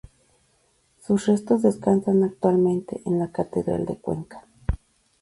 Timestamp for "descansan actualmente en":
1.61-3.19